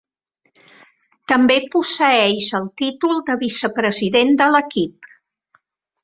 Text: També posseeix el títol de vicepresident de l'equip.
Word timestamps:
També 1.31 1.57
posseeix 1.75 2.47
el 2.59 2.65
títol 2.81 3.21
de 3.27 3.35
vicepresident 3.43 4.33
de 4.41 4.47
l'equip. 4.55 5.11